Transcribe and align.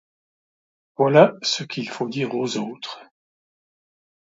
Voilà 0.97 1.35
ce 1.43 1.63
qu’il 1.63 1.87
faut 1.87 2.09
dire 2.09 2.33
aux 2.33 2.57
autres. 2.57 3.03